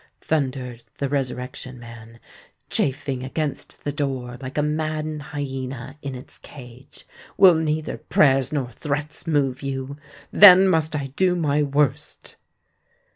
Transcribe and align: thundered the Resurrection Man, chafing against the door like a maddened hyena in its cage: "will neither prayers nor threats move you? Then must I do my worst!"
thundered 0.19 0.83
the 0.97 1.07
Resurrection 1.07 1.77
Man, 1.79 2.19
chafing 2.71 3.21
against 3.23 3.83
the 3.83 3.91
door 3.91 4.35
like 4.41 4.57
a 4.57 4.63
maddened 4.63 5.21
hyena 5.21 5.95
in 6.01 6.15
its 6.15 6.39
cage: 6.39 7.05
"will 7.37 7.53
neither 7.53 7.97
prayers 7.99 8.51
nor 8.51 8.71
threats 8.71 9.27
move 9.27 9.61
you? 9.61 9.97
Then 10.31 10.67
must 10.67 10.95
I 10.95 11.13
do 11.15 11.35
my 11.35 11.61
worst!" 11.61 12.37